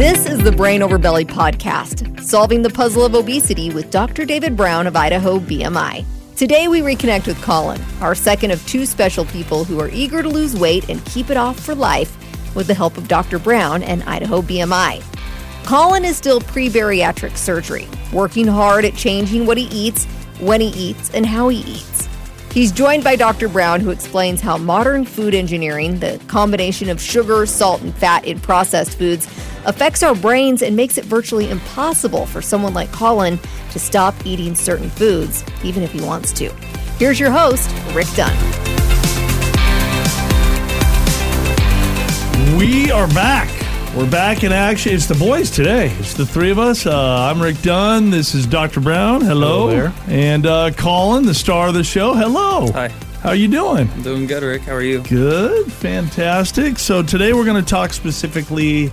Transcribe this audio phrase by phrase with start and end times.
[0.00, 4.24] This is the Brain Over Belly podcast, solving the puzzle of obesity with Dr.
[4.24, 6.06] David Brown of Idaho BMI.
[6.36, 10.28] Today, we reconnect with Colin, our second of two special people who are eager to
[10.30, 12.16] lose weight and keep it off for life
[12.56, 13.38] with the help of Dr.
[13.38, 15.02] Brown and Idaho BMI.
[15.66, 20.06] Colin is still pre bariatric surgery, working hard at changing what he eats,
[20.38, 22.08] when he eats, and how he eats.
[22.54, 23.48] He's joined by Dr.
[23.48, 28.40] Brown, who explains how modern food engineering, the combination of sugar, salt, and fat in
[28.40, 29.28] processed foods,
[29.64, 33.38] affects our brains and makes it virtually impossible for someone like Colin
[33.70, 36.50] to stop eating certain foods, even if he wants to.
[36.98, 38.36] Here's your host, Rick Dunn.
[42.56, 43.48] We are back.
[43.96, 44.92] We're back in action.
[44.92, 45.90] It's the boys today.
[45.98, 46.86] It's the three of us.
[46.86, 48.10] Uh, I'm Rick Dunn.
[48.10, 48.80] This is Dr.
[48.80, 49.20] Brown.
[49.20, 49.66] Hello.
[49.66, 49.92] Hello there.
[50.06, 52.14] And uh, Colin, the star of the show.
[52.14, 52.70] Hello.
[52.72, 52.88] Hi.
[53.22, 53.90] How are you doing?
[53.90, 54.62] I'm doing good, Rick.
[54.62, 55.02] How are you?
[55.02, 55.70] Good.
[55.72, 56.78] Fantastic.
[56.78, 58.92] So today we're going to talk specifically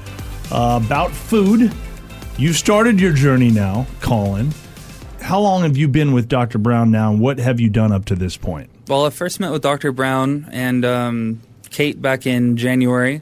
[0.51, 1.73] uh, about food.
[2.37, 4.53] You started your journey now, Colin.
[5.21, 6.57] How long have you been with Dr.
[6.57, 8.69] Brown now, and what have you done up to this point?
[8.87, 9.91] Well, I first met with Dr.
[9.91, 13.21] Brown and um, Kate back in January.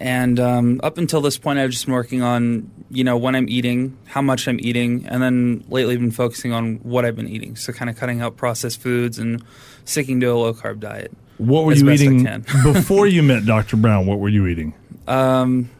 [0.00, 3.48] And um, up until this point, I've just been working on, you know, when I'm
[3.48, 7.54] eating, how much I'm eating, and then lately been focusing on what I've been eating.
[7.54, 9.44] So kind of cutting out processed foods and
[9.84, 11.12] sticking to a low carb diet.
[11.38, 12.24] What were you eating
[12.64, 13.76] before you met Dr.
[13.76, 14.06] Brown?
[14.06, 14.74] What were you eating?
[15.06, 15.70] Um,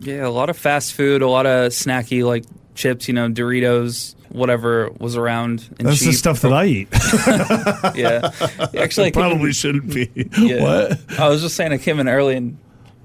[0.00, 4.14] yeah, a lot of fast food, a lot of snacky like chips, you know, Doritos,
[4.30, 5.68] whatever was around.
[5.78, 6.88] And That's the stuff that I eat.
[7.96, 8.30] Yeah,
[8.78, 10.10] actually, I came in- Probably shouldn't be.
[10.38, 10.62] Yeah.
[10.62, 11.20] What?
[11.20, 12.56] I was just saying I came in early and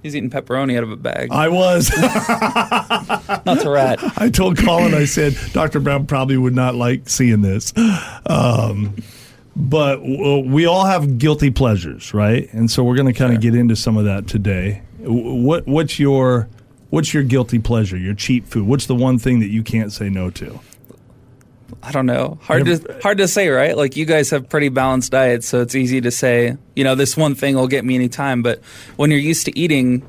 [0.04, 1.30] he's eating pepperoni out of a bag.
[1.32, 1.90] I was.
[3.46, 4.00] Not to rat.
[4.18, 5.80] I told Colin, I said, Dr.
[5.80, 7.74] Brown probably would not like seeing this.
[8.28, 8.96] Um,
[9.56, 12.52] but w- we all have guilty pleasures, right?
[12.54, 13.52] And so we're going to kind of Sure.
[13.52, 14.82] get into some of that today.
[15.04, 16.48] W- What What's your
[16.90, 17.98] What's your guilty pleasure?
[17.98, 18.68] Your cheat food?
[18.68, 20.60] What's the one thing that you can't say no to?
[21.82, 22.40] I don't know.
[22.44, 23.76] Hard Yeah, to hard to say, right?
[23.76, 27.18] Like you guys have pretty balanced diets, so it's easy to say, you know, this
[27.18, 28.42] one thing will get me anytime.
[28.42, 28.64] But
[28.96, 30.04] when you're used to eating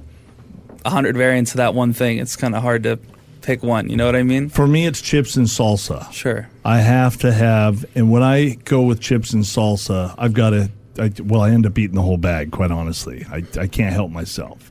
[0.85, 2.99] a hundred variants of that one thing, it's kind of hard to
[3.43, 3.89] pick one.
[3.89, 4.49] You know what I mean?
[4.49, 6.11] For me, it's chips and salsa.
[6.13, 6.49] Sure.
[6.65, 10.71] I have to have, and when I go with chips and salsa, I've got to.
[10.99, 12.53] I, well, I end up eating the whole bag.
[12.53, 14.71] Quite honestly, I, I can't help myself.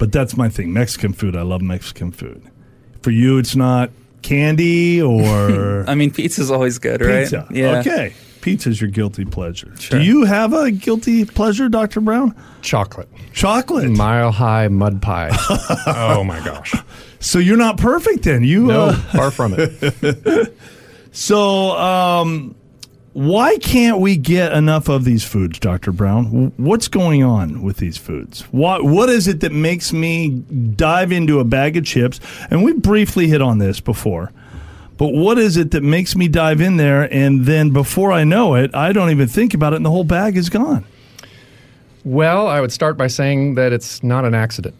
[0.00, 0.72] But that's my thing.
[0.72, 1.36] Mexican food.
[1.36, 2.42] I love Mexican food.
[3.02, 3.90] For you, it's not
[4.22, 7.24] candy or I mean, pizza's always good, right?
[7.24, 7.46] pizza.
[7.50, 7.80] Yeah.
[7.80, 9.76] Okay, pizza's your guilty pleasure.
[9.78, 9.98] Sure.
[9.98, 12.34] Do you have a guilty pleasure, Doctor Brown?
[12.62, 13.10] Chocolate.
[13.34, 13.90] Chocolate.
[13.90, 15.30] Mile high mud pie.
[15.86, 16.74] oh my gosh.
[17.18, 18.42] so you're not perfect then.
[18.42, 20.54] You No, uh, far from it.
[21.12, 22.54] So, um,
[23.12, 25.90] why can't we get enough of these foods, Dr.
[25.90, 26.52] Brown?
[26.56, 28.42] What's going on with these foods?
[28.52, 32.20] What What is it that makes me dive into a bag of chips?
[32.50, 34.30] And we briefly hit on this before.
[34.96, 38.54] But what is it that makes me dive in there and then before I know
[38.54, 40.84] it, I don't even think about it and the whole bag is gone?
[42.04, 44.74] Well, I would start by saying that it's not an accident.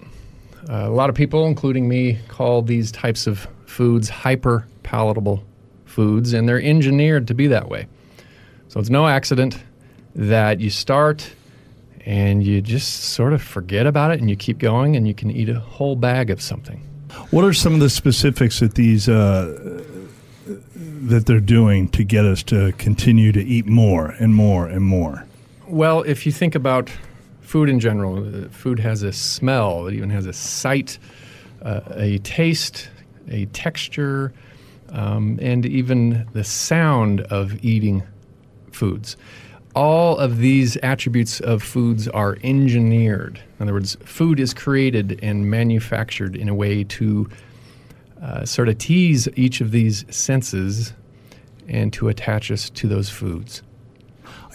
[0.69, 5.43] Uh, a lot of people, including me, call these types of foods hyper palatable
[5.85, 7.87] foods, and they're engineered to be that way.
[8.71, 9.61] So it's no accident
[10.15, 11.35] that you start
[12.07, 15.29] and you just sort of forget about it and you keep going and you can
[15.29, 16.79] eat a whole bag of something.
[17.33, 19.83] What are some of the specifics that these uh,
[20.77, 25.27] that they're doing to get us to continue to eat more and more and more?
[25.67, 26.89] Well, if you think about
[27.41, 30.97] food in general, uh, food has a smell, it even has a sight,
[31.63, 32.89] uh, a taste,
[33.29, 34.33] a texture,
[34.91, 38.05] um, and even the sound of eating
[38.73, 39.17] foods.
[39.75, 43.41] All of these attributes of foods are engineered.
[43.59, 47.29] In other words, food is created and manufactured in a way to
[48.21, 50.93] uh, sort of tease each of these senses
[51.69, 53.63] and to attach us to those foods.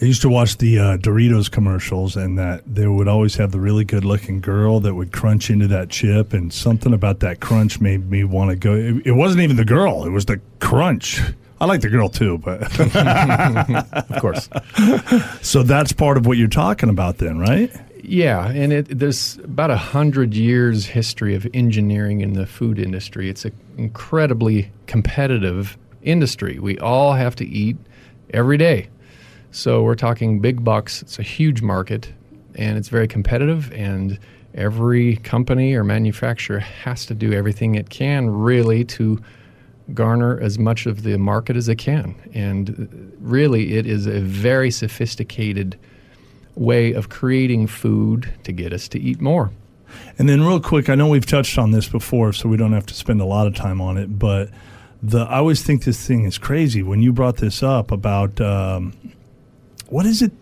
[0.00, 3.60] I used to watch the uh, Doritos commercials, and that they would always have the
[3.60, 8.10] really good-looking girl that would crunch into that chip, and something about that crunch made
[8.10, 8.74] me want to go.
[8.74, 11.22] It, it wasn't even the girl; it was the crunch.
[11.60, 12.62] I like the girl too, but
[14.10, 14.48] Of course.
[15.42, 17.72] so that's part of what you're talking about, then, right?
[18.02, 23.28] Yeah, and it, there's about a hundred years history of engineering in the food industry.
[23.28, 26.58] It's an incredibly competitive industry.
[26.58, 27.76] We all have to eat
[28.30, 28.88] every day,
[29.50, 31.02] so we're talking big bucks.
[31.02, 32.12] It's a huge market,
[32.54, 33.72] and it's very competitive.
[33.72, 34.18] And
[34.54, 39.20] every company or manufacturer has to do everything it can, really, to
[39.94, 42.14] garner as much of the market as they can.
[42.34, 45.78] And really, it is a very sophisticated
[46.54, 49.50] way of creating food to get us to eat more.
[50.18, 52.86] And then, real quick, I know we've touched on this before, so we don't have
[52.86, 54.18] to spend a lot of time on it.
[54.18, 54.50] But
[55.02, 58.94] the I always think this thing is crazy when you brought this up about um,
[59.88, 60.32] what is it?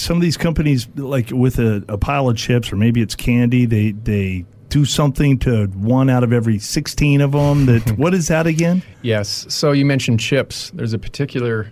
[0.00, 3.66] Some of these companies, like with a, a pile of chips, or maybe it's candy,
[3.66, 4.46] they they
[4.76, 8.82] do something to one out of every 16 of them that what is that again
[9.00, 9.46] Yes.
[9.48, 10.70] So you mentioned chips.
[10.74, 11.70] There's a particular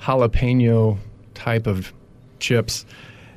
[0.00, 0.98] jalapeno
[1.34, 1.92] type of
[2.38, 2.86] chips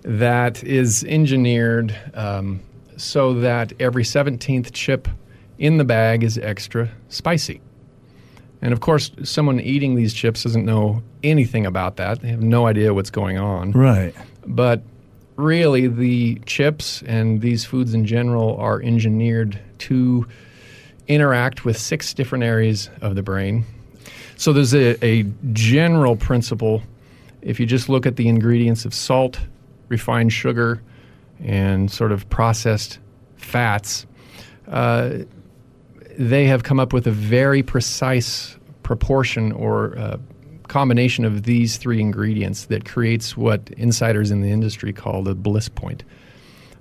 [0.03, 2.61] that is engineered um,
[2.95, 5.07] so that every 17th chip
[5.57, 7.59] in the bag is extra spicy.
[8.61, 12.21] And of course, someone eating these chips doesn't know anything about that.
[12.21, 13.71] They have no idea what's going on.
[13.71, 14.13] right
[14.45, 14.83] But
[15.41, 20.27] really, the chips and these foods in general are engineered to
[21.07, 23.65] interact with six different areas of the brain.
[24.37, 26.81] So there's a, a general principle.
[27.41, 29.39] If you just look at the ingredients of salt,
[29.89, 30.81] refined sugar,
[31.43, 32.99] and sort of processed
[33.35, 34.05] fats,
[34.67, 35.19] uh,
[36.17, 40.17] they have come up with a very precise proportion or uh,
[40.71, 45.67] combination of these three ingredients that creates what insiders in the industry call the bliss
[45.67, 46.01] point.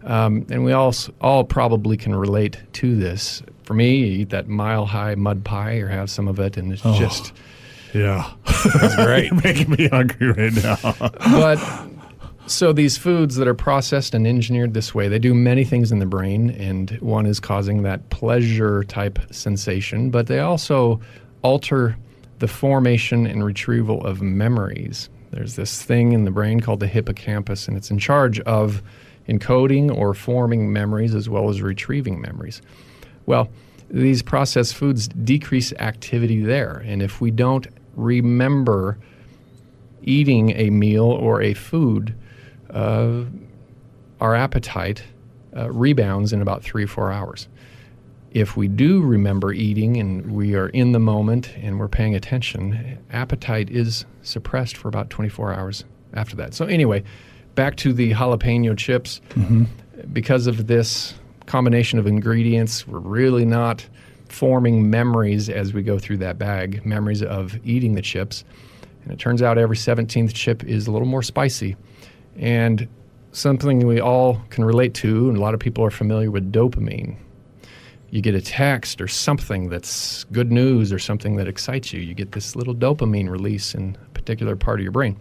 [0.05, 3.43] Um, and we all, all probably can relate to this.
[3.65, 6.73] For me, you eat that mile high mud pie or have some of it, and
[6.73, 7.33] it's just
[7.93, 9.33] yeah it's great.
[9.33, 10.79] You're making me hungry right now
[11.19, 11.59] but
[12.47, 15.99] so these foods that are processed and engineered this way, they do many things in
[15.99, 21.01] the brain, and one is causing that pleasure type sensation, but they also
[21.43, 21.97] alter
[22.41, 25.09] the formation and retrieval of memories.
[25.31, 28.83] There's this thing in the brain called the hippocampus, and it's in charge of
[29.29, 32.61] encoding or forming memories as well as retrieving memories.
[33.27, 33.49] Well,
[33.89, 38.99] these processed foods decrease activity there, and if we don't remember
[40.03, 42.15] eating a meal or a food,
[42.71, 43.25] uh,
[44.21, 45.03] our appetite
[45.55, 47.49] uh, rebounds in about three four hours.
[48.33, 52.99] If we do remember eating and we are in the moment and we're paying attention,
[53.13, 55.85] appetite is suppressed for about 24 hours
[56.15, 56.55] after that.
[56.55, 57.03] So, anyway,
[57.55, 59.21] back to the jalapeno chips.
[59.31, 59.65] Mm-hmm.
[60.13, 61.15] Because of this
[61.47, 63.87] combination of ingredients, we're really not
[64.29, 68.45] forming memories as we go through that bag, memories of eating the chips.
[69.03, 71.77] And it turns out every 17th chip is a little more spicy.
[72.37, 72.89] And
[73.33, 77.17] something we all can relate to, and a lot of people are familiar with dopamine.
[78.11, 82.01] You get a text or something that's good news or something that excites you.
[82.01, 85.17] You get this little dopamine release in a particular part of your brain.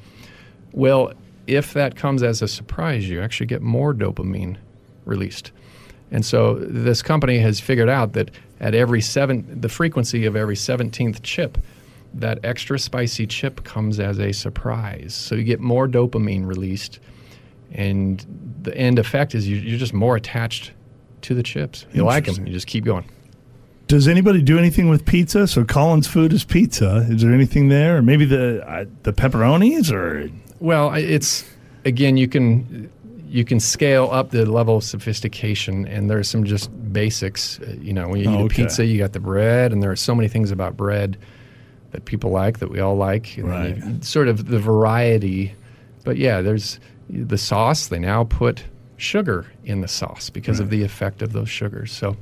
[0.71, 1.13] Well,
[1.45, 4.57] if that comes as a surprise, you actually get more dopamine
[5.05, 5.51] released.
[6.11, 10.55] And so this company has figured out that at every seven, the frequency of every
[10.55, 11.57] 17th chip,
[12.13, 15.13] that extra spicy chip comes as a surprise.
[15.13, 16.99] So you get more dopamine released,
[17.71, 18.25] and
[18.63, 20.71] the end effect is you, you're just more attached
[21.23, 21.85] to the chips.
[21.93, 23.05] You like them, you just keep going.
[23.87, 27.97] does anybody do anything with pizza so Colin's food is pizza is there anything there
[27.97, 30.29] or maybe the uh, the pepperonis or
[30.59, 31.43] Well, it's
[31.85, 32.89] again you can
[33.27, 37.59] you can scale up the level of sophistication, and there's some just basics.
[37.59, 38.63] Uh, You know, when you Oh, eat okay.
[38.63, 41.15] a pizza, you got the bread, and there are so many things about bread
[41.91, 43.37] that people like that we all like.
[43.37, 44.03] you- Right.
[44.03, 45.53] sort of the variety,
[46.05, 47.87] but yeah, there's the sauce.
[47.87, 48.63] They now put
[48.99, 51.91] sugar in the sauce because of the effect of those sugars.
[51.91, 52.15] So.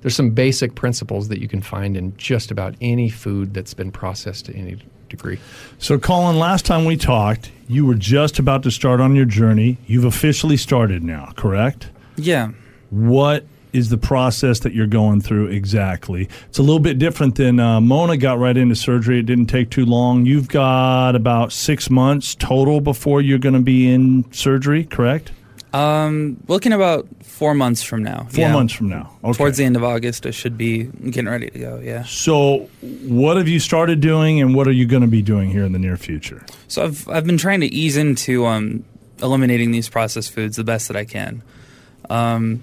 [0.00, 3.90] There's some basic principles that you can find in just about any food that's been
[3.90, 5.38] processed to any degree.
[5.78, 9.78] So, Colin, last time we talked, you were just about to start on your journey.
[9.86, 11.90] You've officially started now, correct?
[12.16, 12.52] Yeah.
[12.90, 16.28] What is the process that you're going through exactly?
[16.48, 19.18] It's a little bit different than uh, Mona got right into surgery.
[19.18, 20.26] It didn't take too long.
[20.26, 25.32] You've got about six months total before you're going to be in surgery, correct?
[25.72, 28.26] Um, looking about four months from now.
[28.30, 28.52] Four Yeah.
[28.52, 29.10] months from now.
[29.22, 29.36] Okay.
[29.36, 31.80] Towards the end of August, I should be getting ready to go.
[31.84, 32.04] Yeah.
[32.04, 32.68] So,
[33.06, 35.72] what have you started doing, and what are you going to be doing here in
[35.72, 36.44] the near future?
[36.68, 38.84] So I've I've been trying to ease into um,
[39.22, 41.42] eliminating these processed foods the best that I can.
[42.08, 42.62] Um,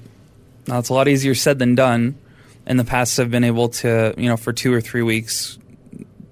[0.68, 2.16] now it's a lot easier said than done.
[2.66, 5.60] In the past, I've been able to, you know, for two or three weeks,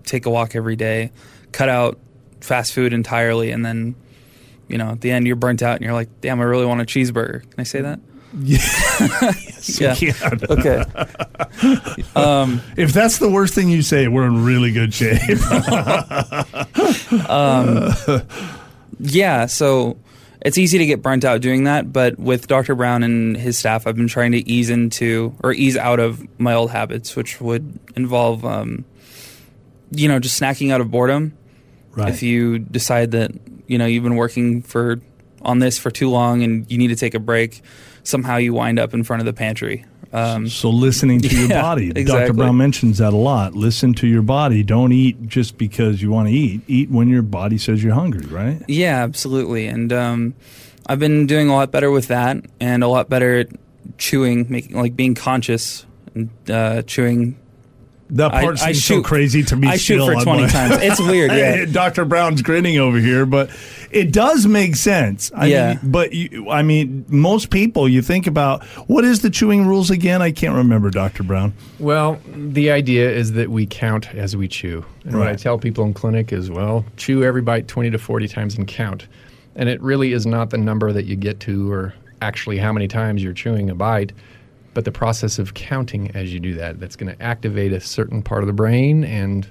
[0.05, 1.11] take a walk every day,
[1.51, 1.99] cut out
[2.41, 3.93] fast food entirely, and then,
[4.73, 6.81] you know, at the end you're burnt out and you're like, damn, I really want
[6.81, 7.41] a cheeseburger.
[7.43, 7.99] Can I say that?
[8.35, 8.57] yeah.
[10.49, 10.83] Okay.
[12.15, 15.19] um, If that's the worst thing you say, we're in really good shape.
[18.99, 19.97] Yeah, so
[20.41, 22.73] it's easy to get burnt out doing that, but with Dr.
[22.73, 26.53] Brown and his staff, I've been trying to ease into or ease out of my
[26.53, 28.85] old habits, which would involve, um,
[29.91, 31.37] you know, just snacking out of boredom.
[31.95, 32.09] right.
[32.09, 33.31] If you decide that
[33.73, 35.01] you know you've been working for
[35.41, 37.61] on this for too long and you need to take a break,
[38.03, 39.83] somehow you wind up in front of the pantry.
[40.13, 41.91] Um, So listening to your Yeah, body.
[41.91, 42.33] Dr.
[42.33, 43.55] Brown mentions that a lot.
[43.55, 44.61] Listen to your body.
[44.63, 46.61] Don't eat just because you want to eat.
[46.67, 48.61] Eat when your body says you're hungry, right?
[48.67, 49.65] Yeah, absolutely.
[49.67, 50.33] And um,
[50.87, 53.49] I've been doing a lot better with that, and a lot better at
[53.97, 57.35] chewing, making like being conscious and uh, chewing.
[58.13, 59.67] That part I seems so shoot- crazy to me.
[59.67, 60.75] I shoot for 20 like- times.
[60.81, 61.65] It's weird, yeah.
[61.65, 62.05] Dr.
[62.05, 63.49] Brown's grinning over here, but
[63.91, 65.31] it does make sense.
[65.35, 65.73] I Yeah.
[65.81, 69.89] Mean, but you, I mean, most people, you think about what is the chewing rules
[69.89, 70.21] again?
[70.21, 71.23] I can't remember, Dr.
[71.23, 71.53] Brown.
[71.79, 74.85] Well, the idea is that we count as we chew.
[75.05, 78.27] And what I tell people in clinic is, well, chew every bite 20 to 40
[78.27, 79.07] times and count.
[79.55, 82.87] And it really is not the number that you get to or actually how many
[82.87, 84.13] times you're chewing a bite,
[84.73, 86.79] but the process of counting as you do that.
[86.79, 89.47] That's going to activate a certain part of the brain and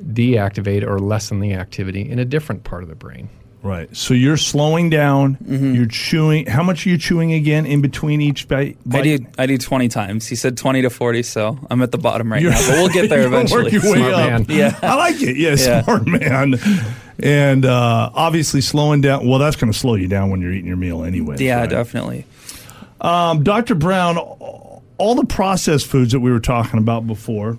[0.00, 3.28] deactivate or lessen the activity in a different part of the brain.
[3.62, 3.94] Right.
[3.96, 5.36] So you're slowing down.
[5.46, 6.46] You're chewing.
[6.46, 8.76] How much are you chewing again in between each bite?
[8.88, 9.02] I bite?
[9.04, 10.26] do I do 20 times.
[10.26, 12.60] He said 20 to 40, so I'm at the bottom right You're- now.
[12.68, 13.62] But we'll get there eventually.
[13.62, 14.18] Work your way Smart up.
[14.18, 14.46] man.
[14.48, 14.76] Yeah.
[14.82, 15.36] I like it.
[15.36, 15.82] Yeah, Yeah.
[15.84, 16.56] smart man.
[17.22, 19.28] And uh, obviously slowing down.
[19.28, 21.36] Well, that's going to slow you down when you're eating your meal anyway.
[21.38, 21.70] Yeah, right?
[21.70, 22.26] definitely.
[23.02, 23.74] Um, Dr.
[23.74, 27.58] Brown, all the processed foods that we were talking about before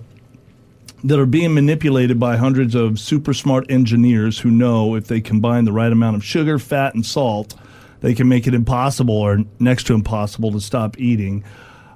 [1.04, 5.66] that are being manipulated by hundreds of super smart engineers who know if they combine
[5.66, 7.54] the right amount of sugar, fat, and salt,
[8.00, 11.44] they can make it impossible or next to impossible to stop eating.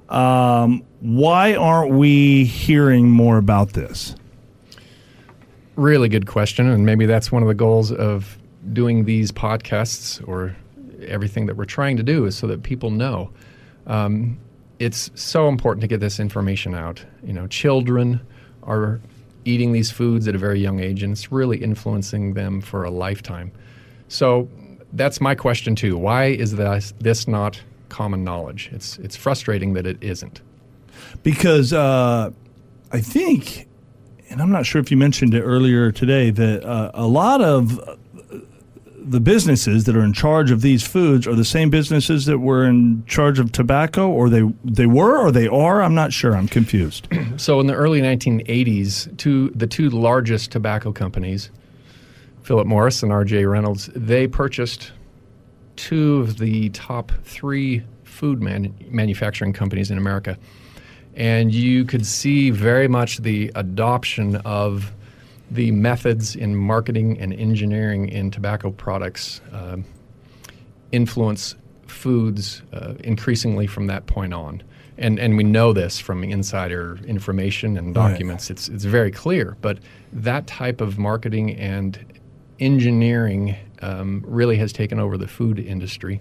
[0.09, 4.15] Um, why aren't we hearing more about this?
[5.75, 8.37] Really good question, and maybe that's one of the goals of
[8.73, 10.55] doing these podcasts or
[11.07, 13.29] everything that we're trying to do is so that people know.
[13.87, 14.37] Um,
[14.79, 17.03] it's so important to get this information out.
[17.23, 18.21] You know, children
[18.63, 18.99] are
[19.45, 22.91] eating these foods at a very young age, and it's really influencing them for a
[22.91, 23.51] lifetime.
[24.07, 24.47] So
[24.93, 25.97] that's my question too.
[25.97, 28.69] Why is this, this not common knowledge?
[28.71, 30.41] It's it's frustrating that it isn't.
[31.23, 32.31] because uh,
[32.91, 33.67] I think,
[34.29, 37.79] and I'm not sure if you mentioned it earlier today, that uh, a lot of
[39.09, 42.63] the businesses that are in charge of these foods are the same businesses that were
[42.63, 45.81] in charge of tobacco, or they they were, or they are.
[45.81, 46.35] I'm not sure.
[46.35, 47.07] I'm confused.
[47.37, 51.49] So in the early 1980s, two the two largest tobacco companies,
[52.43, 53.45] Philip Morris and R.J.
[53.45, 54.91] Reynolds, they purchased
[55.77, 60.37] two of the top three food man- manufacturing companies in America,
[61.15, 64.91] and you could see very much the adoption of
[65.51, 69.83] the methods in marketing and engineering in tobacco products um,
[70.91, 71.55] influence
[71.87, 74.61] foods uh, increasingly from that point on.
[74.97, 78.11] And, and we know this from insider information and Right.
[78.11, 78.49] documents.
[78.49, 79.55] It's, it's very clear.
[79.61, 79.79] But
[80.13, 81.97] that type of marketing and
[82.59, 86.19] engineering um, really has taken over the food industry.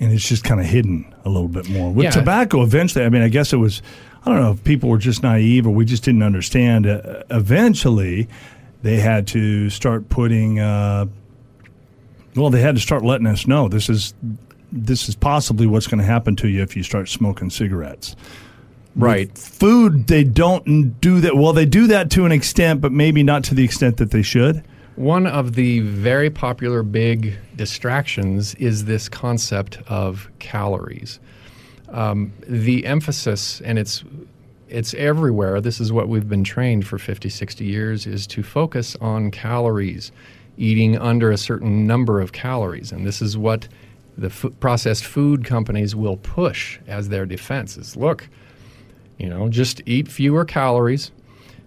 [0.00, 1.92] and it's just kind of hidden a little bit more.
[1.92, 2.10] With Yeah.
[2.10, 3.80] tobacco, eventually, I mean, I guess it was,
[4.24, 6.86] I don't know if people were just naive or we just didn't understand.
[6.86, 8.26] Uh, eventually,
[8.82, 11.06] they had to start putting, uh,
[12.34, 14.14] well, they had to start letting us know this is
[14.72, 18.16] this is possibly what's going to happen to you if you start smoking cigarettes.
[18.96, 19.30] Right.
[19.30, 21.36] With food, they don't do that.
[21.36, 24.22] Well, they do that to an extent, but maybe not to the extent that they
[24.22, 24.64] should.
[24.96, 31.18] One of the very popular big distractions is this concept of calories.
[31.88, 34.04] Um, the emphasis, and it's
[34.68, 35.60] it's everywhere.
[35.60, 40.10] This is what we've been trained for 50, 60 years: is to focus on calories,
[40.56, 43.68] eating under a certain number of calories, and this is what
[44.16, 47.76] the f- processed food companies will push as their defense.
[47.76, 48.28] Is look,
[49.18, 51.10] you know, just eat fewer calories.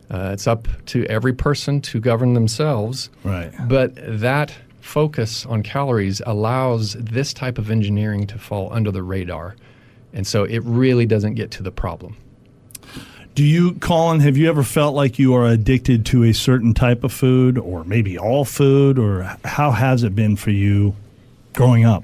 [0.10, 3.10] Uh, it's up to every person to govern themselves.
[3.24, 3.52] Right.
[3.68, 9.56] But that focus on calories allows this type of engineering to fall under the radar.
[10.14, 12.18] And so it really doesn't get to the problem.
[13.36, 17.04] Do you, Colin, have you ever felt like you are addicted to a certain type
[17.04, 20.96] of food or maybe all food, or how has it been for you
[21.54, 22.04] growing up?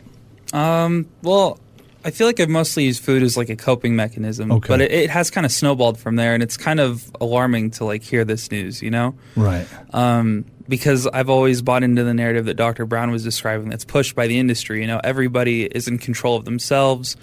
[0.54, 1.58] Um, well,
[2.06, 4.68] I feel like I've mostly used food as like a coping mechanism, Okay.
[4.68, 7.86] but it, it has kind of snowballed from there, and it's kind of alarming to
[7.86, 9.66] like hear this news, you know, Right.
[9.92, 12.86] um, because I've always bought into the narrative that Dr.
[12.86, 14.82] Brown was describing that's pushed by the industry.
[14.82, 17.18] You know, everybody is in control of themselves.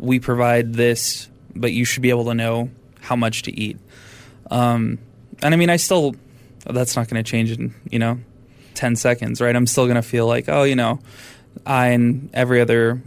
[0.00, 3.78] We provide this, but you should be able to know how much to eat.
[4.50, 4.98] Um,
[5.42, 6.14] and I mean, I still
[6.64, 8.18] that's not going to change in you know
[8.74, 9.54] ten seconds, right?
[9.54, 11.00] I'm still going to feel like, oh, you know,
[11.66, 13.00] I and every other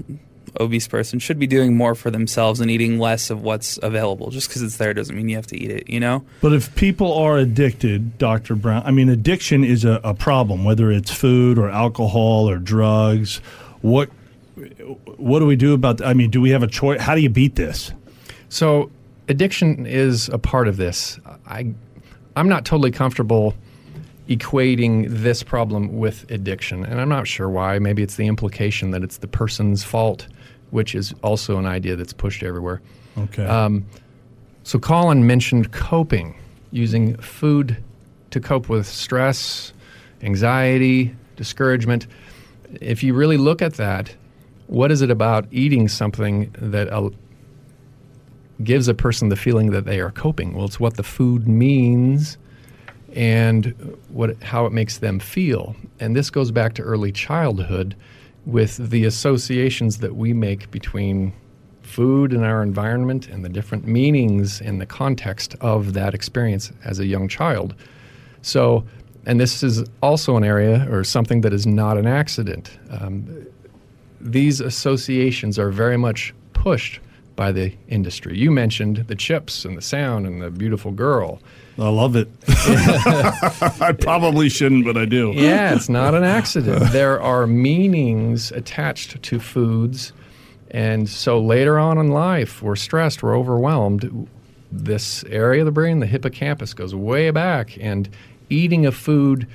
[0.59, 4.29] obese person should be doing more for themselves and eating less of what's available.
[4.29, 6.23] Just because it's there doesn't mean you have to eat it, you know?
[6.41, 8.55] But if people are addicted, Dr.
[8.55, 13.37] Brown, I mean, addiction is a, a problem, whether it's food or alcohol or drugs.
[13.81, 14.09] What
[15.17, 16.01] what do we do about?
[16.01, 17.01] I mean, do we have a choice?
[17.01, 17.91] How do you beat this?
[18.49, 18.91] So
[19.27, 21.19] addiction is a part of this.
[21.47, 21.73] I,
[22.35, 23.55] I'm not totally comfortable
[24.29, 27.79] equating this problem with addiction, and I'm not sure why.
[27.79, 30.27] Maybe it's the implication that it's the person's fault,
[30.71, 32.81] which is also an idea that's pushed everywhere.
[33.17, 33.45] Okay.
[33.45, 33.85] Um,
[34.63, 36.35] so Colin mentioned coping,
[36.71, 37.77] using food
[38.31, 39.73] to cope with stress,
[40.21, 42.07] anxiety, discouragement.
[42.81, 44.15] If you really look at that,
[44.73, 46.89] what is it about eating something that
[48.63, 50.55] gives a person the feeling that they are coping?
[50.55, 52.39] Well, it's what the food means
[53.13, 55.75] and what how it makes them feel.
[55.99, 57.95] And this goes back to early childhood
[58.47, 61.33] with the associations that we make between
[61.83, 66.97] food and our environment and the different meanings in the context of that experience as
[66.97, 67.75] a young child.
[68.41, 68.85] So,
[69.27, 72.71] and this is also an area or something that is not an accident.
[72.89, 73.45] Um,
[74.23, 76.99] these associations are very much pushed
[77.35, 78.37] by the industry.
[78.37, 81.39] You mentioned the chips and the sound and the beautiful girl.
[81.77, 82.27] I love it.
[82.47, 85.31] I probably shouldn't, but I do.
[85.33, 86.83] Yeah, it's not an accident.
[86.91, 90.13] there are meanings attached to foods.
[90.69, 94.27] And so later on in life, we're stressed, we're overwhelmed.
[94.71, 97.77] This area of the brain, the hippocampus, goes way back.
[97.79, 98.09] And
[98.49, 99.47] eating a food,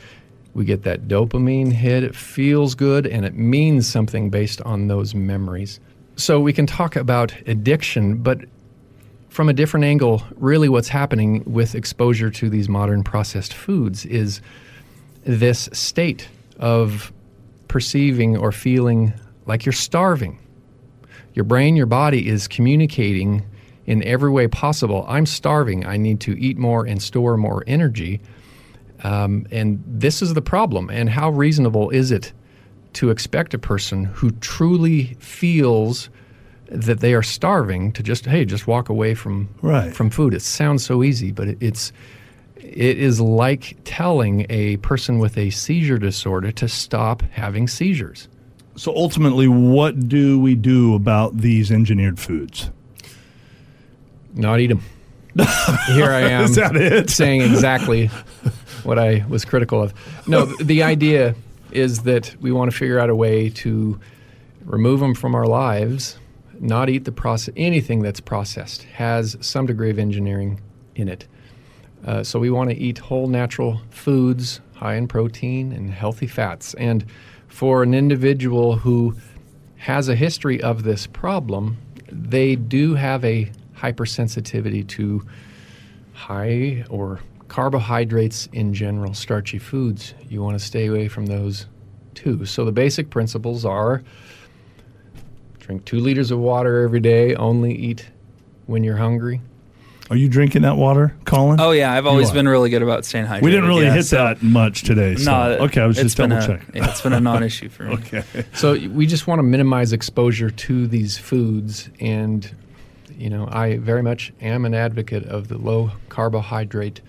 [0.59, 2.03] we get that dopamine hit.
[2.03, 5.79] It feels good and it means something based on those memories.
[6.17, 8.41] So we can talk about addiction, but
[9.29, 14.41] from a different angle, really what's happening with exposure to these modern processed foods is
[15.23, 17.13] this state of
[17.69, 19.13] perceiving or feeling
[19.47, 20.41] like you're starving.
[21.35, 23.45] Your brain, your body is communicating
[23.87, 25.87] in every way possible I'm starving.
[25.87, 28.21] I need to eat more and store more energy.
[29.05, 30.91] Um, and this is the problem.
[30.91, 32.33] And how reasonable is it
[32.95, 36.11] to expect a person who truly feels
[36.71, 39.95] that they are starving to just hey just walk away from right.
[39.95, 41.93] from food it sounds so easy but it, it's
[42.57, 48.29] it is like telling a person with a seizure disorder to stop having seizures
[48.77, 52.71] so ultimately what do we do about these engineered foods
[54.35, 54.83] not eat them
[55.87, 57.09] here i am Is that it?
[57.09, 58.11] saying exactly
[58.89, 59.93] what i was critical of
[60.27, 61.35] no the idea
[61.71, 63.99] is that we want to figure out a way to
[64.65, 66.19] remove them from our lives
[66.61, 70.61] not eat the process anything that's processed has some degree of engineering
[70.95, 71.27] in it.
[72.05, 76.75] Uh, so we want to eat whole natural foods, high in protein and healthy fats.
[76.75, 77.05] And
[77.49, 79.17] for an individual who
[79.77, 81.79] has a history of this problem,
[82.11, 85.25] they do have a hypersensitivity to
[86.13, 90.15] high or carbohydrates in general, starchy foods.
[90.29, 91.67] You want to stay away from those
[92.15, 92.45] too.
[92.47, 94.03] So the basic principles are
[95.69, 97.35] Drink two liters of water every day.
[97.35, 98.09] Only eat
[98.65, 99.43] when you're hungry.
[100.09, 101.61] Are you drinking that water, Colin?
[101.61, 103.43] Oh yeah, I've always been really good about staying hydrated.
[103.43, 105.17] We didn't really yeah, hit so, that much today.
[105.17, 105.31] So.
[105.31, 106.75] No, okay, I was just double checking.
[106.75, 107.95] Yeah, it's been a non-issue for me.
[107.97, 108.25] okay.
[108.55, 112.51] So we just want to minimize exposure to these foods, and
[113.11, 117.03] you know, I very much am an advocate of the low carbohydrate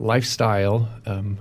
[0.00, 0.88] lifestyle.
[1.06, 1.38] Um,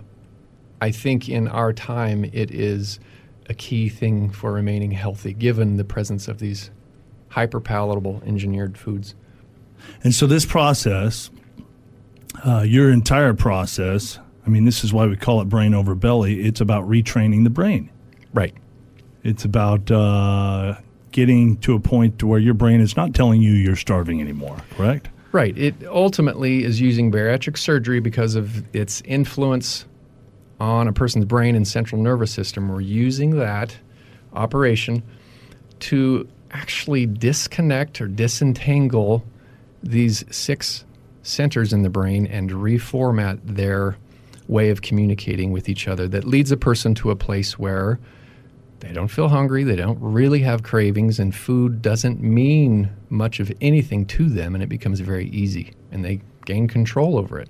[0.82, 3.00] I think in our time it is
[3.48, 6.70] a key thing for remaining healthy, given the presence of these
[7.30, 9.16] hyper palatable engineered foods.
[10.04, 11.32] And so, this process,
[12.46, 16.42] uh, your entire process, I mean, this is why we call it brain over belly.
[16.42, 17.90] It's about retraining the brain.
[18.34, 18.54] Right.
[19.24, 20.76] It's about uh,
[21.12, 24.58] getting to a point to where your brain is not telling you you're starving anymore,
[24.72, 25.10] correct?
[25.32, 25.56] Right.
[25.58, 29.86] It ultimately is using bariatric surgery because of its influence
[30.60, 32.68] on a person's brain and central nervous system.
[32.70, 33.78] We're using that
[34.34, 35.04] operation
[35.82, 39.24] to actually disconnect or disentangle
[39.84, 40.84] these six
[41.22, 43.98] centers in the brain and reformat their
[44.48, 48.00] way of communicating with each other that leads a person to a place where
[48.80, 53.52] they don't feel hungry, they don't really have cravings, and food doesn't mean much of
[53.62, 57.50] anything to them, and it becomes very easy, and they gain control over it.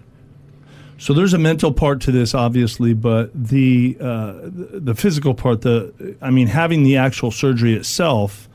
[0.97, 6.15] So there's a mental part to this, obviously, but the uh, the physical part, the
[6.21, 8.49] I mean, having the actual surgery itself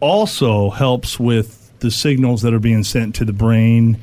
[0.00, 3.98] also helps with the signals that are being sent to the brain,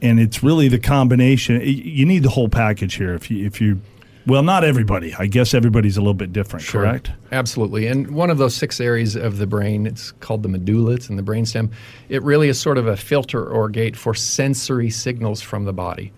[0.00, 1.60] and it's really the combination.
[1.60, 3.14] You need the whole package here.
[3.14, 3.80] If you if you
[4.26, 5.14] well, not everybody.
[5.14, 6.82] I guess everybody's a little bit different, sure.
[6.82, 7.10] correct?
[7.32, 7.86] Absolutely.
[7.86, 11.16] And one of those six areas of the brain, it's called the medulla, it's in
[11.16, 11.70] the brainstem.
[12.08, 16.12] It really is sort of a filter or gate for sensory signals from the body.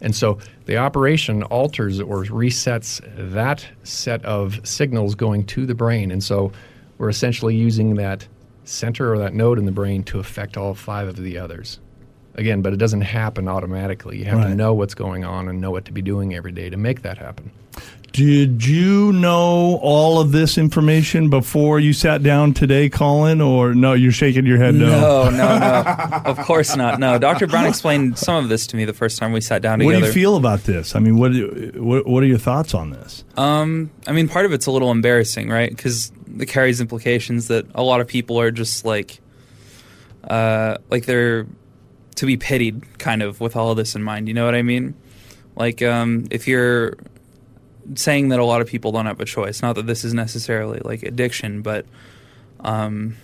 [0.00, 3.00] And so the operation alters or resets
[3.32, 6.10] that set of signals going to the brain.
[6.10, 6.52] And so
[6.98, 8.26] we're essentially using that
[8.64, 11.80] center or that node in the brain to affect all five of the others.
[12.38, 14.18] Again, but it doesn't happen automatically.
[14.18, 14.48] You have Right.
[14.48, 17.02] to know what's going on and know what to be doing every day to make
[17.02, 17.50] that happen.
[18.12, 23.40] Did you know all of this information before you sat down today, Colin?
[23.40, 24.88] Or no, you're shaking your head no.
[24.88, 25.82] No, no, no.
[26.24, 26.98] of course not.
[26.98, 27.46] No, Dr.
[27.46, 29.94] Brown explained some of this to me the first time we sat down together.
[29.96, 30.96] What do you feel about this?
[30.96, 31.32] I mean, what,
[31.76, 33.24] what what are your thoughts on this?
[33.36, 35.68] Um, I mean, part of it's a little embarrassing, right?
[35.70, 39.20] Because it carries implications that a lot of people are just like,
[40.24, 41.46] uh, like they're
[42.18, 44.28] to be pitied, kind of, with all of this in mind.
[44.28, 44.94] You know what I mean?
[45.56, 46.94] Like, um, if you're
[47.94, 50.78] saying that a lot of people don't have a choice, not that this is necessarily
[50.84, 51.86] like addiction, but
[52.60, 53.16] um,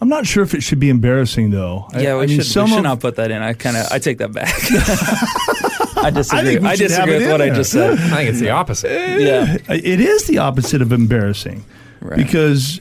[0.00, 1.88] I'm not sure if it should be embarrassing though.
[1.96, 3.40] Yeah, I we mean, should, some we should of- not put that in.
[3.42, 4.48] I kind of I take that back.
[6.04, 6.50] I disagree.
[6.50, 7.92] think we I, disagree with in what I just said.
[7.98, 8.90] I think it's the opposite.
[9.20, 11.64] yeah, It is the opposite of embarrassing.
[12.00, 12.16] Right.
[12.16, 12.80] Because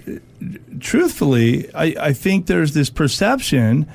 [0.79, 3.87] truthfully, I, I think there's this perception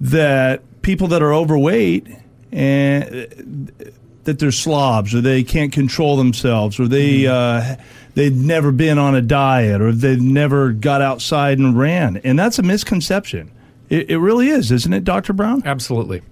[0.00, 2.06] that people that are overweight
[2.52, 3.90] and uh,
[4.22, 7.80] that they're slobs or they can't control themselves or they Mm-hmm.
[7.80, 12.18] uh, they've never been on a diet or they've never got outside and ran.
[12.18, 13.50] And that's a misconception.
[13.88, 15.32] It, it really is, isn't it, Dr.
[15.32, 15.62] Brown?
[15.66, 16.22] Absolutely.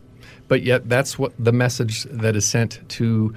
[0.47, 3.35] But yet, that's what the message that is sent to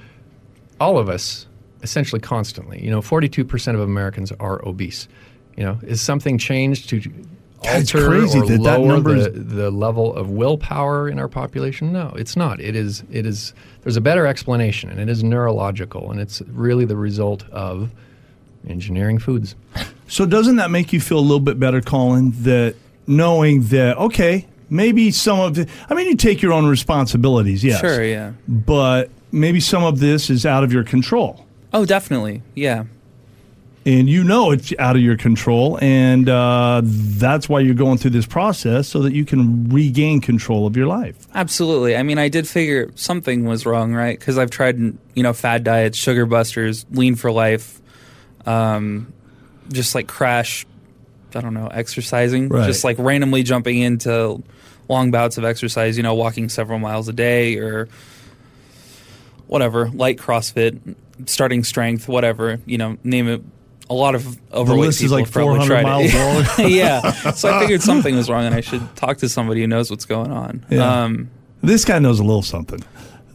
[0.79, 1.47] all of us
[1.81, 2.83] essentially constantly.
[2.83, 5.07] You know, 42% of Americans are obese.
[5.55, 7.01] You know, is something changed to
[7.63, 11.19] That's alter crazy or that that lower number the, is- the level of willpower in
[11.19, 11.91] our population?
[11.91, 12.59] No, it's not.
[12.59, 16.85] It is, it is, there's a better explanation, and it is neurological, and it's really
[16.85, 17.91] the result of
[18.67, 19.55] engineering foods.
[20.07, 22.75] So doesn't that make you feel a little bit better, Colin, that
[23.07, 27.79] knowing that okay, maybe some of the I mean you take your own responsibilities, yes.
[27.79, 28.33] sure, yeah.
[28.47, 31.45] But maybe some of this is out of your control.
[31.73, 32.85] Oh, definitely, yeah.
[33.87, 38.11] And you know it's out of your control, and uh, that's why you're going through
[38.11, 41.15] this process so that you can regain control of your life.
[41.33, 41.95] Absolutely.
[41.95, 44.19] I mean, I did figure something was wrong, right?
[44.19, 47.79] Because I've tried, you know, fad diets, sugar busters, lean for life,
[48.45, 49.13] um,
[49.71, 50.65] just like crash.
[51.33, 52.65] I don't know, exercising, Right.
[52.67, 54.43] just like randomly jumping into
[54.89, 55.95] long bouts of exercise.
[55.95, 57.87] You know, walking several miles a day or
[59.47, 60.95] whatever, light CrossFit,
[61.25, 62.59] starting strength, whatever.
[62.65, 63.41] You know, name it.
[63.89, 66.63] A lot of overweight list is people like have probably 400 tried miles it.
[66.63, 66.69] long.
[66.71, 67.31] yeah.
[67.33, 70.05] So I figured something was wrong, and I should talk to somebody who knows what's
[70.05, 70.65] going on.
[70.69, 71.03] Yeah.
[71.03, 71.29] Um,
[71.61, 72.83] This guy knows a little something.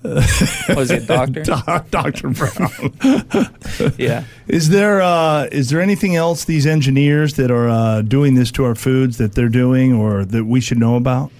[0.03, 1.43] was it doctor?
[1.91, 2.31] Dr.
[2.31, 3.95] Brown.
[3.97, 4.25] yeah.
[4.49, 8.65] Is there uh, is there anything else these engineers that are uh, doing this to
[8.65, 11.31] our foods that they're doing or that we should know about?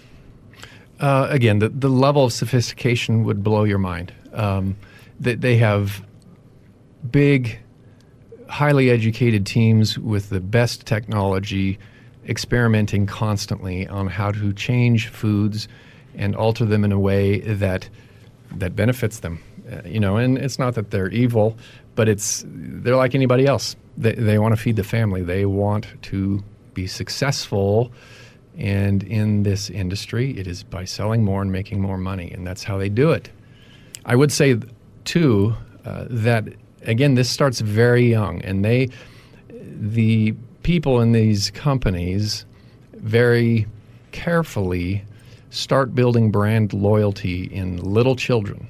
[1.01, 4.13] Uh, again, the, the level of sophistication would blow your mind.
[4.33, 4.77] Um,
[5.19, 6.01] they, they have
[7.11, 7.59] big,
[8.53, 11.79] highly educated teams with the best technology
[12.29, 15.69] experimenting constantly on how to change foods
[16.15, 17.89] and alter them in a way that
[18.51, 19.43] that benefits them.
[19.71, 21.57] Uh, you know, and it's not that they're evil,
[21.95, 23.75] but it's they're like anybody else.
[23.97, 25.23] They, they want to feed the family.
[25.23, 27.91] They want to be successful.
[28.59, 32.65] And in this industry, it is by selling more and making more money, and that's
[32.65, 33.31] how they do it.
[34.05, 34.59] I would say,
[35.05, 35.55] too,
[35.87, 36.45] uh, that
[36.85, 38.89] again, this starts very young, and they,
[39.51, 42.45] the people in these companies,
[42.95, 43.67] very
[44.13, 45.05] carefully
[45.51, 48.67] start building brand loyalty in little children.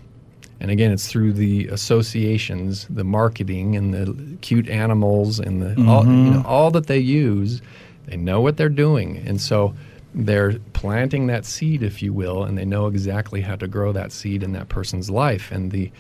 [0.59, 6.05] And again, it's through the associations, the marketing, and the cute animals, and the all,
[6.05, 6.31] you mm-hmm.
[6.35, 7.61] know, all that they use.
[8.07, 9.75] They know what they're doing, and so
[10.15, 14.13] they're planting that seed, if you will, and they know exactly how to grow that
[14.13, 15.51] seed in that person's life.
[15.51, 15.91] And the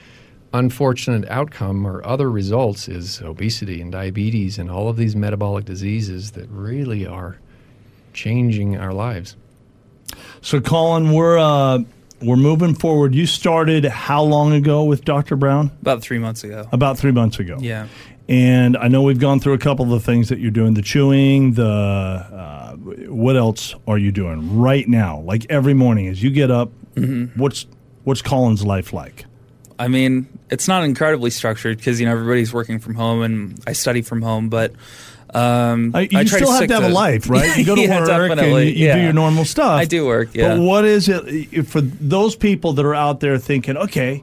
[0.54, 6.32] unfortunate outcome or other results is obesity and diabetes and all of these metabolic diseases
[6.32, 7.38] that really are
[8.12, 9.36] changing our lives.
[10.40, 11.80] So, Colin, we're uh,
[12.20, 13.14] we're moving forward.
[13.14, 15.36] You started how long ago with Dr.
[15.36, 15.70] Brown?
[15.80, 16.68] About three months ago.
[16.72, 17.56] About three months ago.
[17.60, 17.88] Yeah.
[18.28, 20.82] And I know we've gone through a couple of the things that you're doing the
[20.82, 25.20] chewing, the uh, what else are you doing right now?
[25.20, 27.40] Like every morning as you get up, Mm-hmm.
[27.40, 27.64] what's
[28.04, 29.24] what's Colin's life like?
[29.82, 33.72] I mean, it's not incredibly structured because you know everybody's working from home and I
[33.72, 34.72] study from home, but
[35.34, 37.56] um, Uh, you I try still to have to have a life, right?
[37.58, 39.80] You go to Yeah, work and you, you do your normal stuff.
[39.80, 40.54] I do work, yeah.
[40.56, 44.22] But what is it for those people that are out there thinking, okay,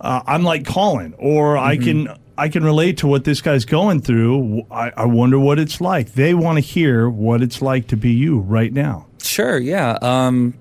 [0.00, 2.06] uh, I'm like Colin, or I Mm-hmm.
[2.06, 4.66] can I can relate to what this guy's going through.
[4.70, 6.14] I, I wonder what it's like.
[6.14, 9.06] They want to hear what it's like to be you right now.
[9.22, 9.98] Sure, yeah.
[10.02, 10.54] Um,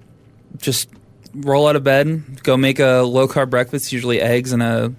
[0.58, 0.88] just
[1.36, 4.94] roll out of bed, go make a low carb breakfast, usually eggs and a,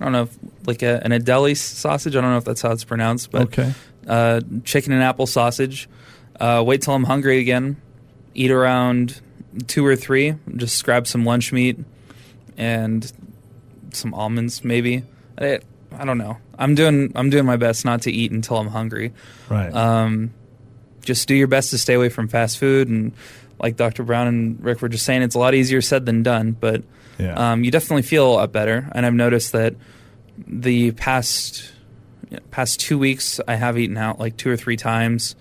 [0.00, 2.14] I don't know, if, like a, an Adeli sausage.
[2.16, 3.72] I don't know if that's how it's pronounced, but Okay.
[4.06, 5.88] uh, chicken and apple sausage.
[6.38, 7.76] Uh, wait till I'm hungry again.
[8.34, 9.20] Eat around
[9.66, 10.34] two or three.
[10.56, 11.78] Just grab some lunch meat
[12.56, 13.10] and
[13.92, 15.04] some almonds, maybe.
[15.38, 15.60] I,
[15.92, 16.38] I don't know.
[16.58, 19.12] I'm doing I'm doing my best not to eat until I'm hungry.
[19.48, 19.72] Right.
[19.74, 20.32] Um,
[21.04, 23.12] just do your best to stay away from fast food and
[23.62, 24.02] like Dr.
[24.02, 26.82] Brown and Rick were just saying, it's a lot easier said than done, but
[27.18, 27.52] yeah.
[27.52, 28.90] um, you definitely feel a lot better.
[28.92, 29.74] And I've noticed that
[30.46, 31.72] the past
[32.50, 35.36] past two weeks, I have eaten out like two or three times.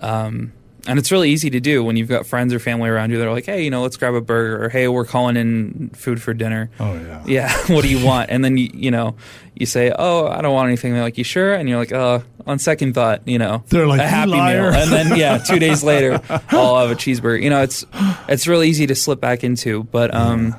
[0.00, 0.52] Um,
[0.86, 3.26] and it's really easy to do when you've got friends or family around you that
[3.26, 6.20] are like, hey, you know, let's grab a burger, or hey, we're calling in food
[6.20, 6.70] for dinner.
[6.80, 7.22] oh yeah.
[7.26, 8.30] Yeah, what do you want?
[8.30, 9.14] And then you, you know,
[9.54, 12.24] you say, "Oh, I don't want anything." They're like, "You sure?" And you're like, "Oh,
[12.46, 15.58] on second thought, you know, They're like, a happy liar." meal." And then yeah, two
[15.58, 17.42] days later, I'll have a cheeseburger.
[17.42, 17.84] You know, it's
[18.28, 20.56] it's really easy to slip back into, but um,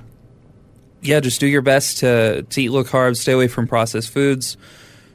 [1.01, 4.57] yeah, just do your best to to eat low carbs, stay away from processed foods.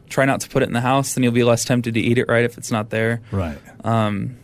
[0.08, 2.18] Try not to put it in the house, then you'll be less tempted to eat
[2.18, 3.20] it right if it's not there.
[3.30, 3.58] Right.
[3.84, 4.36] Um,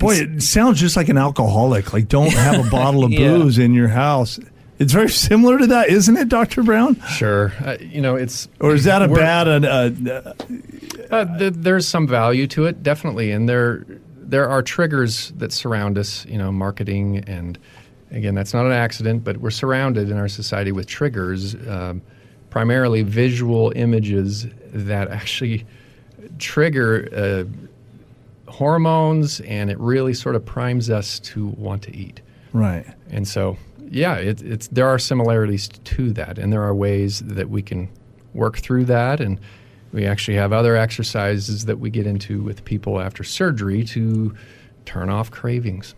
[0.00, 1.92] Boy, it sounds just like an alcoholic.
[1.92, 3.36] Like, don't have a bottle of Yeah.
[3.36, 4.40] booze in your house.
[4.78, 6.98] It's very similar to that, isn't it, Doctor Brown?
[7.10, 7.52] Sure.
[7.62, 9.46] Uh, you know, it's Or is that a bad?
[9.46, 10.32] Uh, uh,
[11.10, 13.84] Uh, th- there's some value to it, definitely, and there
[14.22, 16.24] there are triggers that surround us.
[16.26, 17.58] You know, marketing, and
[18.12, 22.00] again, that's not an accident, but we're surrounded in our society with triggers, um,
[22.48, 25.66] primarily visual images that actually
[26.38, 27.44] trigger uh,
[28.50, 32.20] hormones, and it really sort of primes us to want to eat.
[32.52, 32.84] right.
[33.10, 33.56] And so,
[33.90, 37.88] yeah, it, it's there are similarities to that, and there are ways that we can
[38.34, 39.20] work through that.
[39.20, 39.40] And
[39.92, 44.34] we actually have other exercises that we get into with people after surgery to
[44.84, 45.94] turn off cravings.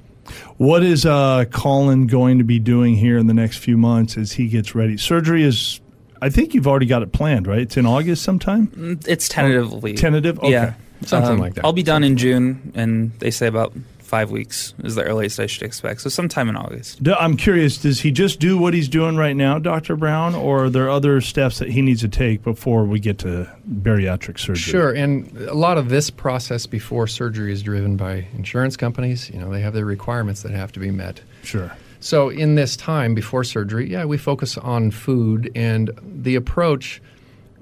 [0.56, 4.32] What is uh, Colin going to be doing here in the next few months as
[4.32, 4.96] he gets ready?
[4.96, 5.80] Surgery is,
[6.22, 7.58] I think you've already got it planned, right?
[7.60, 8.98] It's in August sometime.
[9.06, 10.38] it's tentatively Tentative.
[10.38, 10.50] Okay.
[10.50, 10.74] Yeah,
[11.06, 11.64] Something Um, like that.
[11.64, 15.46] I'll be done in June, and they say about five weeks is the earliest I
[15.46, 16.02] should expect.
[16.02, 17.00] So sometime in August.
[17.18, 17.78] I'm curious.
[17.78, 21.22] Does he just do what he's doing right now, Doctor Brown, or are there other
[21.22, 24.56] steps that he needs to take before we get to bariatric surgery?
[24.56, 29.30] Sure, and a lot of this process before surgery is driven by insurance companies.
[29.30, 31.22] You know, they have their requirements that have to be met.
[31.42, 31.72] Sure.
[32.00, 37.00] So, in this time before surgery, yeah, we focus on food and the approach.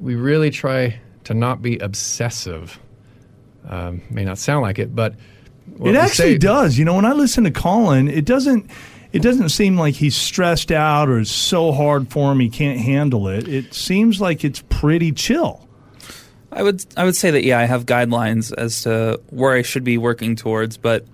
[0.00, 2.81] We really try to not be obsessive.
[3.68, 5.14] Um, may not sound like it, but
[5.85, 6.79] it actually say- does.
[6.79, 8.70] You know, when I listen to Colin, it doesn't.
[9.12, 12.79] It doesn't seem like he's stressed out or it's so hard for him he can't
[12.79, 13.49] handle it.
[13.49, 15.66] It seems like it's pretty chill.
[16.53, 19.83] I would I would say that yeah, I have guidelines as to where I should
[19.83, 21.07] be working towards, but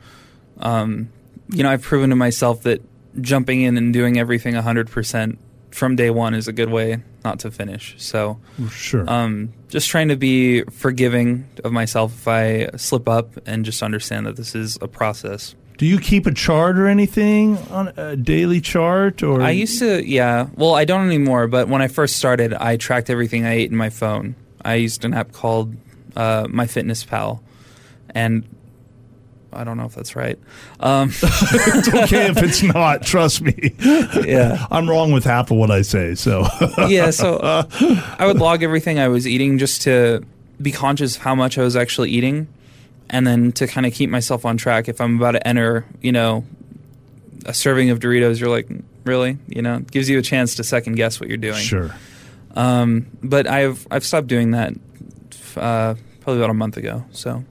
[0.59, 1.09] um,
[1.49, 2.83] you know, I've proven to myself that
[3.19, 5.39] jumping in and doing everything 100%
[5.71, 7.95] from day one is a good way not to finish.
[7.99, 8.39] So,
[8.71, 9.09] Sure.
[9.11, 14.27] um, just trying to be forgiving of myself if I slip up and just understand
[14.27, 15.55] that this is a process.
[15.77, 20.03] Do you keep a chart or anything on a daily chart or I used to,
[20.09, 20.47] yeah.
[20.57, 21.47] Well, I don't anymore.
[21.49, 24.37] But when I first started, I tracked everything I ate in my phone.
[24.65, 25.77] I used an app called
[26.17, 27.43] uh, My Fitness Pal,
[28.15, 28.45] and
[29.53, 30.39] I don't know if that's right.
[30.81, 33.03] Um, it's okay if it's not.
[33.03, 33.75] Trust me.
[34.25, 36.15] yeah, I'm wrong with half of what I say.
[36.15, 36.47] So
[36.89, 37.11] yeah.
[37.11, 40.25] So I would log everything I was eating just to
[40.61, 42.49] be conscious of how much I was actually eating,
[43.09, 44.89] and then to kind of keep myself on track.
[44.89, 46.45] If I'm about to enter, you know,
[47.47, 48.69] a serving of Doritos, you're like,
[49.05, 51.63] really, you know, it gives you a chance to second guess what you're doing.
[51.63, 51.95] sure.
[52.55, 54.73] Um, but I've I've stopped doing that
[55.57, 57.05] uh, probably about a month ago.
[57.13, 57.45] So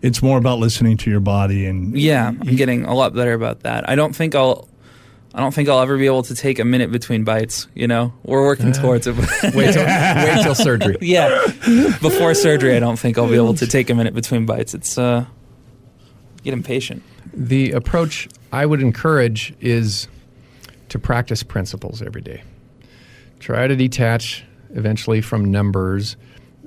[0.00, 3.60] It's more about listening to your body and yeah, I'm getting a lot better about
[3.60, 3.88] that.
[3.88, 4.68] I don't think I'll
[5.34, 7.66] I don't think I'll ever be able to take a minute between bites.
[7.74, 9.16] You know, we're working towards it.
[9.54, 10.98] Wait till, wait till surgery.
[11.00, 11.46] yeah,
[12.02, 14.74] before surgery, I don't think I'll be able to take a minute between bites.
[14.74, 15.24] It's uh,
[16.42, 17.02] get impatient.
[17.32, 20.06] The approach I would encourage is
[20.90, 22.42] to practice principles every day.
[23.40, 26.16] Try to detach eventually from numbers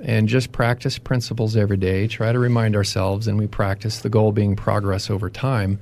[0.02, 2.06] and just practice principles every day.
[2.06, 5.78] Try to remind ourselves, and we practice the goal being progress over time,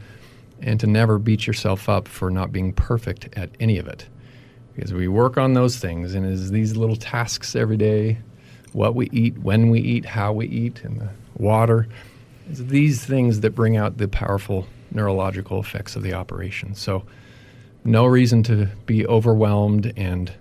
[0.61, 4.07] and to never beat yourself up for not being perfect at any of it.
[4.75, 8.19] Because we work on those things, and as these little tasks every day
[8.73, 11.87] what we eat, when we eat, how we eat, and the water
[12.49, 16.75] it's these things that bring out the powerful neurological effects of the operation.
[16.75, 17.05] So,
[17.85, 20.33] no reason to be overwhelmed and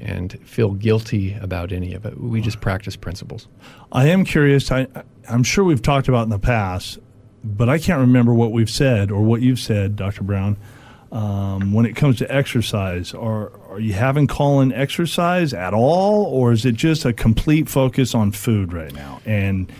[0.00, 2.20] and feel guilty about any of it.
[2.20, 3.48] We just practice principles.
[3.92, 4.70] I am curious.
[4.70, 4.86] I,
[5.28, 6.98] I'm sure we've talked about in the past,
[7.44, 10.22] but I can't remember what we've said or what you've said, Dr.
[10.22, 10.56] Brown.
[11.12, 16.50] Um, when it comes to exercise, are are you having Colin exercise at all, or
[16.50, 19.20] is it just a complete focus on food right now?
[19.24, 19.70] And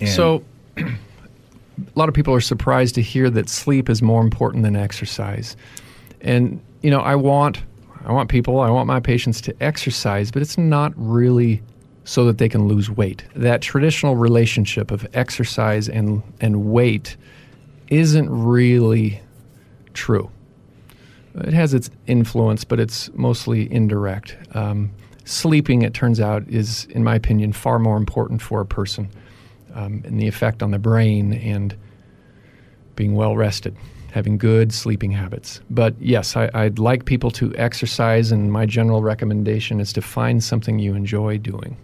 [0.00, 0.44] And So,
[0.76, 0.84] a
[1.94, 5.56] lot of people are surprised to hear that sleep is more important than exercise.
[6.20, 7.62] And you know, I want
[8.06, 11.60] I want people, I want my patients to exercise, but it's not really
[12.04, 13.24] so that they can lose weight.
[13.34, 17.16] That traditional relationship of exercise and and weight
[17.88, 19.20] isn't really
[19.92, 20.30] true.
[21.34, 24.36] It has its influence, but it's mostly indirect.
[24.54, 24.92] Um,
[25.24, 29.10] sleeping, it turns out, is, in my opinion, far more important for a person
[29.74, 31.76] um, and the effect on the brain and
[32.94, 33.76] being well rested,
[34.12, 35.60] having good sleeping habits.
[35.70, 40.42] But yes, I, I'd like people to exercise, and my general recommendation is to find
[40.42, 41.76] something you enjoy doing.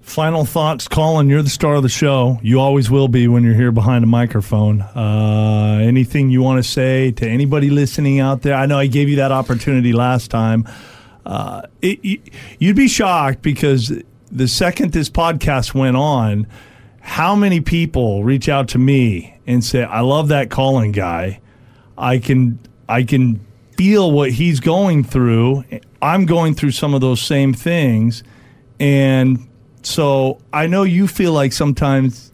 [0.00, 1.28] Final thoughts, Colin.
[1.28, 2.38] You're the star of the show.
[2.42, 4.80] You always will be when you're here behind a microphone.
[4.80, 8.54] Uh, anything you want to say to anybody listening out there?
[8.54, 10.66] I know I gave you that opportunity last time.
[11.24, 12.20] Uh, it, you,
[12.58, 13.92] you'd be shocked because
[14.32, 16.46] the second this podcast went on,
[17.00, 21.40] how many people reach out to me and say, "I love that Colin guy.
[21.96, 22.58] I can
[22.88, 23.40] I can
[23.76, 25.64] feel what he's going through.
[26.02, 28.22] I'm going through some of those same things,
[28.78, 29.46] and."
[29.82, 32.32] So I know you feel like sometimes,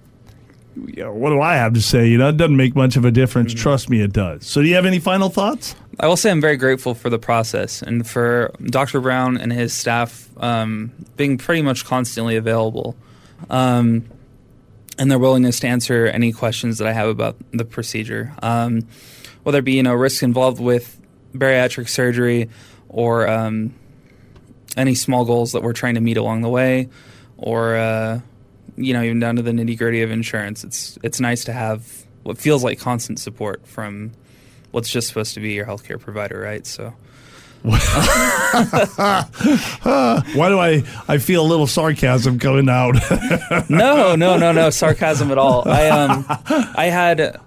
[0.75, 2.09] you know, what do I have to say?
[2.09, 3.55] You know, it doesn't make much of a difference.
[3.55, 4.45] Trust me, it does.
[4.47, 5.77] So do you have any final thoughts?
[6.01, 9.01] I will say I'm very grateful for the process and for Dr.
[9.01, 12.97] Brown and his staff um, being pretty much constantly available,
[13.49, 14.05] um,
[14.99, 18.87] and their willingness to answer any questions that I have about the procedure, um,
[19.43, 21.01] whether it be you know risks involved with
[21.35, 22.49] bariatric surgery
[22.89, 23.75] or um,
[24.77, 26.89] any small goals that we're trying to meet along the way,
[27.37, 28.21] or uh,
[28.77, 30.65] you know even down to the nitty gritty of insurance.
[30.65, 34.13] It's it's nice to have what feels like constant support from
[34.71, 36.67] what's just supposed to be your healthcare provider, right?
[36.67, 36.95] So.
[37.67, 37.83] Why
[40.49, 42.95] do I I feel a little sarcasm coming out?
[43.69, 45.69] no, no, no, no sarcasm at all.
[45.69, 47.41] I um, I had,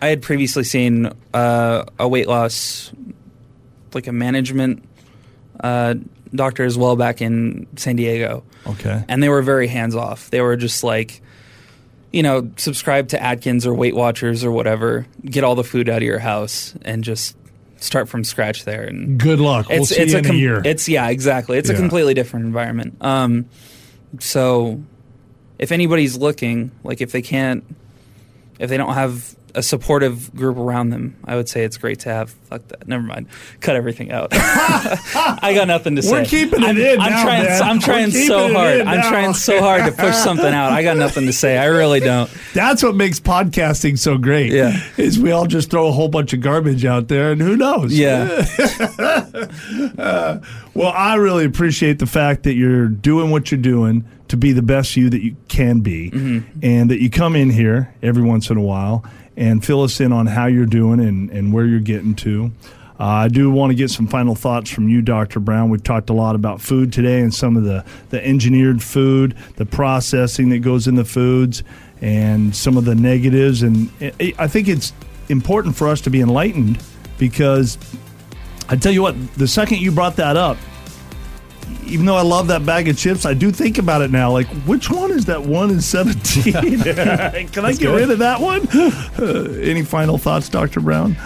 [0.00, 2.90] I had previously seen uh, a weight loss,
[3.94, 4.82] like a management
[5.60, 5.94] uh,
[6.34, 9.04] doctor as well back in San Diego, okay.
[9.08, 10.28] and they were very hands off.
[10.30, 11.22] They were just like,
[12.12, 15.06] you know, subscribe to Atkins or Weight Watchers or whatever.
[15.24, 17.36] Get all the food out of your house and just
[17.82, 18.82] start from scratch there.
[18.84, 19.68] And Good luck.
[19.68, 20.62] We'll see you in com- a year.
[20.64, 21.58] It's yeah, exactly.
[21.58, 22.96] It's a completely different environment.
[23.00, 23.46] Um,
[24.18, 24.82] so
[25.58, 27.64] if anybody's looking, like if they can't,
[28.58, 32.08] if they don't have a supportive group around them, I would say it's great to
[32.08, 32.30] have.
[32.30, 32.88] Fuck that.
[32.88, 33.26] Never mind.
[33.60, 34.28] Cut everything out.
[34.32, 36.10] I got nothing to say.
[36.12, 37.42] We're keeping it I'm, in I'm now, trying.
[37.44, 37.62] man.
[37.62, 38.80] I'm trying so hard.
[38.82, 40.72] I'm trying so hard to push something out.
[40.72, 41.58] I got nothing to say.
[41.58, 42.30] I really don't.
[42.54, 44.52] That's what makes podcasting so great.
[44.52, 44.78] Yeah.
[44.96, 47.92] Is we all just throw a whole bunch of garbage out there and who knows?
[47.96, 48.44] Yeah.
[50.74, 54.62] Well, I really appreciate the fact that you're doing what you're doing to be the
[54.62, 56.60] best you that you can be, Mm-hmm.
[56.62, 59.04] and that you come in here every once in a while
[59.42, 62.52] and fill us in on how you're doing and, and where you're getting to.
[63.00, 65.40] Uh, I do want to get some final thoughts from you, Dr.
[65.40, 65.68] Brown.
[65.68, 69.66] We've talked a lot about food today and some of the, the engineered food, the
[69.66, 71.64] processing that goes in the foods,
[72.00, 73.64] and some of the negatives.
[73.64, 74.92] And I I think it's
[75.28, 76.80] important for us to be enlightened
[77.18, 77.78] because
[78.68, 80.56] I tell you what, the second you brought that up,
[81.86, 84.30] even though I love that bag of chips, I do think about it now.
[84.30, 86.52] Like, which one is that one in 17?
[87.48, 88.68] Can I get rid of that one?
[89.18, 90.80] Uh, any final thoughts, Dr.
[90.80, 91.16] Brown?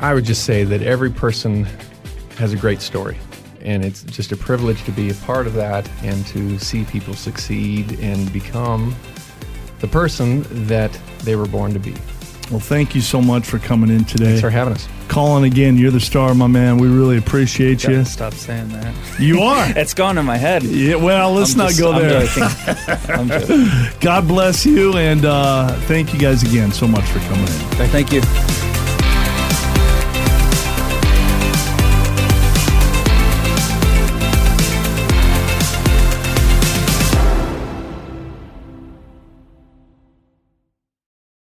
[0.00, 1.66] I would just say that every person
[2.36, 3.18] has a great story.
[3.62, 7.14] And it's just a privilege to be a part of that and to see people
[7.14, 8.94] succeed and become
[9.80, 10.92] the person that
[11.24, 11.94] they were born to be.
[12.50, 14.24] Well, thank you so much for coming in today.
[14.26, 14.88] Thanks for having us.
[15.08, 16.78] Colin, again, you're the star, my man.
[16.78, 18.04] We really appreciate you.
[18.04, 18.94] Stop saying that.
[19.20, 19.66] You are.
[19.76, 20.62] It's gone in my head.
[20.62, 22.26] yeah, well, let's I'm not just- go I'm there.
[22.26, 22.42] joking.
[23.14, 24.00] I'm joking.
[24.00, 27.88] God bless you, and uh, thank you guys again so much for coming in.
[27.88, 28.20] Thank you.